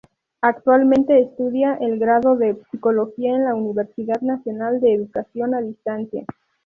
Actualmente 0.41 1.21
estudia 1.21 1.77
el 1.79 1.99
Grado 1.99 2.35
de 2.35 2.59
Psicología 2.71 3.33
por 3.33 3.41
la 3.45 3.53
Universidad 3.53 4.19
Nacional 4.21 4.79
de 4.81 4.95
Educación 4.95 5.53
a 5.53 5.61
Distancia. 5.61 6.25